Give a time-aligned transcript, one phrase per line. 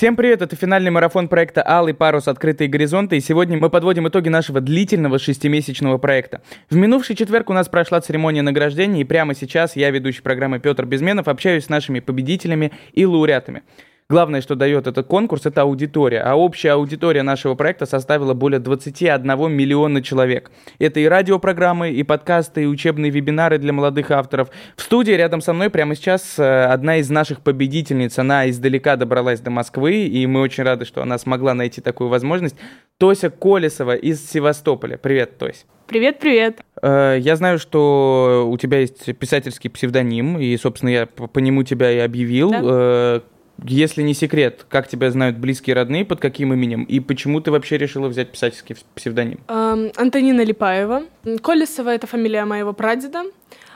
[0.00, 2.26] Всем привет, это финальный марафон проекта «Алый парус.
[2.26, 6.40] Открытые горизонты», и сегодня мы подводим итоги нашего длительного шестимесячного проекта.
[6.70, 10.86] В минувший четверг у нас прошла церемония награждения, и прямо сейчас я, ведущий программы Петр
[10.86, 13.62] Безменов, общаюсь с нашими победителями и лауреатами.
[14.10, 16.22] Главное, что дает этот конкурс, это аудитория.
[16.22, 20.50] А общая аудитория нашего проекта составила более 21 миллиона человек.
[20.80, 24.50] Это и радиопрограммы, и подкасты, и учебные вебинары для молодых авторов.
[24.74, 28.18] В студии рядом со мной прямо сейчас э, одна из наших победительниц.
[28.18, 32.56] Она издалека добралась до Москвы, и мы очень рады, что она смогла найти такую возможность.
[32.98, 34.96] Тося Колесова из Севастополя.
[34.96, 35.66] Привет, Тось.
[35.86, 36.64] Привет, привет.
[36.82, 41.92] Э, я знаю, что у тебя есть писательский псевдоним, и, собственно, я по нему тебя
[41.92, 42.50] и объявил.
[42.50, 43.22] Да?
[43.64, 47.76] Если не секрет, как тебя знают близкие родные, под каким именем, и почему ты вообще
[47.78, 49.40] решила взять писательский псевдоним?
[49.48, 51.04] Эм, Антонина Липаева.
[51.42, 53.24] Колесова— это фамилия моего прадеда.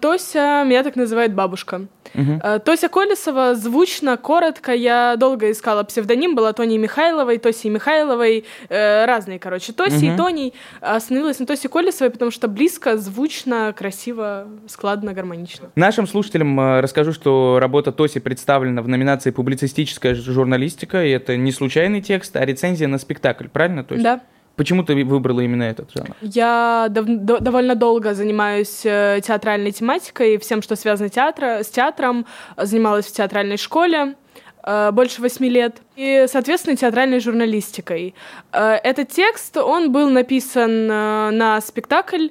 [0.00, 1.86] Тося, меня так называет бабушка.
[2.14, 2.58] Uh-huh.
[2.60, 4.72] Тося Колесова, звучно, коротко.
[4.72, 10.14] Я долго искала псевдоним, была Тони Михайловой, Тоси Михайловой, э, разные, короче, Тоси uh-huh.
[10.14, 10.54] и Тони.
[10.80, 15.70] Остановилась на Тосе Колесовой, потому что близко, звучно, красиво, складно, гармонично.
[15.74, 21.52] Нашим слушателям э, расскажу, что работа Тоси представлена в номинации «Публицистическая журналистика», и это не
[21.52, 24.02] случайный текст, а рецензия на спектакль, правильно, Тося?
[24.02, 24.20] Да.
[24.58, 26.16] Почему ты выбрала именно этот жанр?
[26.20, 32.26] Я дов- до- довольно долго занимаюсь э, театральной тематикой, всем, что связано театра, с театром.
[32.56, 34.16] Занималась в театральной школе
[34.64, 35.76] э, больше восьми лет.
[35.96, 38.14] И, соответственно, театральной журналистикой.
[38.52, 42.28] Э, этот текст, он был написан на спектакль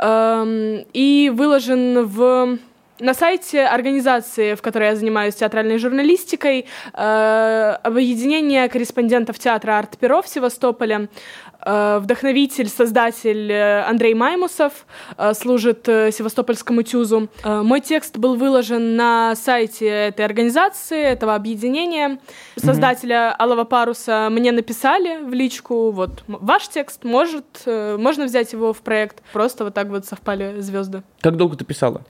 [0.00, 2.58] эм, и выложен в
[3.00, 10.28] на сайте организации, в которой я занимаюсь театральной журналистикой, э, объединение корреспондентов театра «Арт-Перо» в
[10.28, 11.08] Севастополе,
[11.64, 17.28] э, вдохновитель, создатель э, Андрей Маймусов э, служит э, Севастопольскому ТЮЗу.
[17.44, 22.18] Э, мой текст был выложен на сайте этой организации, этого объединения.
[22.56, 23.42] Создателя mm-hmm.
[23.42, 28.78] «Алого паруса» мне написали в личку, вот, ваш текст, может, э, можно взять его в
[28.78, 29.22] проект.
[29.32, 31.02] Просто вот так вот совпали звезды.
[31.20, 32.02] Как долго ты писала?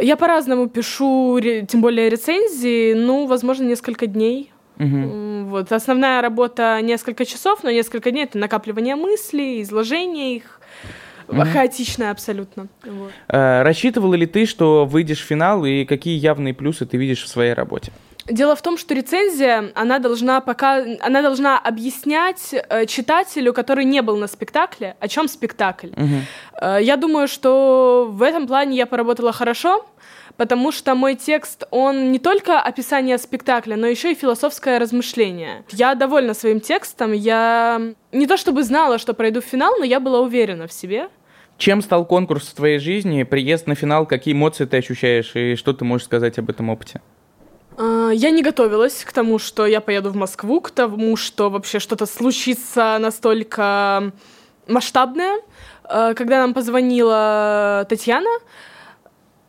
[0.00, 4.52] Я по-разному пишу, тем более рецензии, ну, возможно, несколько дней.
[4.78, 5.44] Угу.
[5.48, 5.72] Вот.
[5.72, 10.60] Основная работа несколько часов, но несколько дней это накапливание мыслей, изложение их.
[11.28, 11.42] Угу.
[11.52, 12.68] Хаотичное абсолютно.
[12.84, 13.10] Вот.
[13.28, 17.28] А, рассчитывала ли ты, что выйдешь в финал, и какие явные плюсы ты видишь в
[17.28, 17.92] своей работе?
[18.28, 24.02] Дело в том, что рецензия, она должна пока, она должна объяснять э, читателю, который не
[24.02, 25.88] был на спектакле, о чем спектакль.
[25.90, 26.60] Угу.
[26.60, 29.86] Э, я думаю, что в этом плане я поработала хорошо,
[30.36, 35.64] потому что мой текст, он не только описание спектакля, но еще и философское размышление.
[35.70, 40.00] Я довольна своим текстом, я не то чтобы знала, что пройду в финал, но я
[40.00, 41.08] была уверена в себе.
[41.58, 45.72] Чем стал конкурс в твоей жизни, приезд на финал, какие эмоции ты ощущаешь и что
[45.72, 47.00] ты можешь сказать об этом опыте?
[48.06, 51.78] А, я не готовилась к тому, что я поеду в Москву, к тому, что вообще
[51.78, 54.12] что-то случится настолько
[54.66, 55.40] масштабное.
[55.84, 58.30] А, когда нам позвонила Татьяна,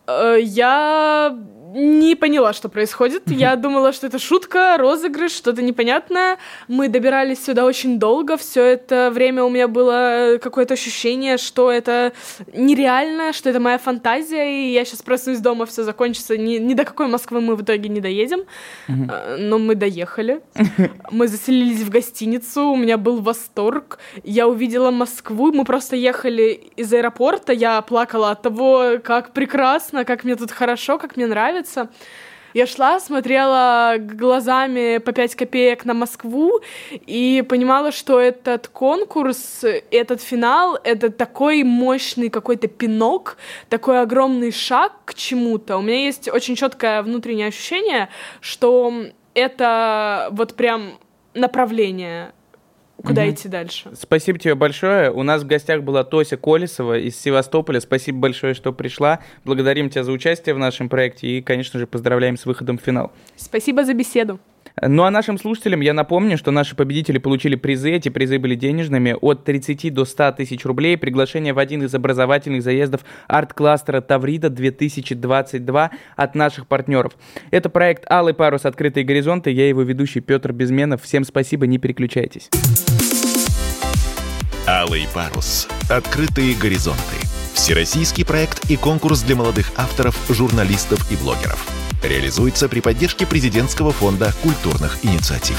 [0.06, 1.38] а, я
[1.73, 3.23] не поняла, что происходит.
[3.29, 6.38] Я думала, что это шутка, розыгрыш, что-то непонятное.
[6.67, 8.38] Мы добирались сюда очень долго.
[8.38, 12.13] Все это время у меня было э, какое-то ощущение, что это
[12.53, 16.38] нереально, что это моя фантазия, и я сейчас проснусь дома, все закончится.
[16.38, 18.41] Ни, ни до какой Москвы мы в итоге не доедем.
[18.88, 20.41] А, но мы доехали.
[21.11, 24.00] Мы заселились в гостиницу, у меня был восторг.
[24.23, 30.23] Я увидела Москву, мы просто ехали из аэропорта, я плакала от того, как прекрасно, как
[30.23, 31.90] мне тут хорошо, как мне нравится нравится.
[32.53, 40.22] Я шла, смотрела глазами по 5 копеек на Москву и понимала, что этот конкурс, этот
[40.22, 43.38] финал— это такой мощный какой-то пинок,
[43.69, 45.77] такой огромный шаг к чему-то.
[45.77, 48.09] У меня есть очень четкое внутреннее ощущение,
[48.42, 48.94] что
[49.36, 50.98] это вот прям
[51.36, 52.33] направление
[53.03, 53.31] куда угу.
[53.31, 53.91] идти дальше.
[53.94, 55.11] Спасибо тебе большое.
[55.11, 57.79] У нас в гостях была Тося Колесова из Севастополя.
[57.79, 59.19] Спасибо большое, что пришла.
[59.45, 63.11] Благодарим тебя за участие в нашем проекте и, конечно же, поздравляем с выходом в финал.
[63.35, 64.39] Спасибо за беседу.
[64.81, 67.91] Ну а нашим слушателям я напомню, что наши победители получили призы.
[67.91, 70.97] Эти призы были денежными от 30 до 100 тысяч рублей.
[70.97, 77.13] Приглашение в один из образовательных заездов арт-кластера Таврида 2022 от наших партнеров.
[77.50, 78.65] Это проект «Алый парус.
[78.65, 79.50] Открытые горизонты».
[79.50, 81.01] Я его ведущий Петр Безменов.
[81.01, 82.50] Всем спасибо, не переключайтесь.
[84.68, 85.68] «Алый парус.
[85.89, 87.15] Открытые горизонты».
[87.53, 91.87] Всероссийский проект и конкурс для молодых авторов, журналистов и блогеров.
[92.03, 95.57] Реализуется при поддержке президентского фонда культурных инициатив.